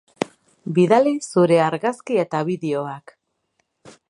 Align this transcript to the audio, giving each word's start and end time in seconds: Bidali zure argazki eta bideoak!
Bidali 0.77 1.13
zure 1.27 1.61
argazki 1.67 2.19
eta 2.25 2.43
bideoak! 2.51 3.15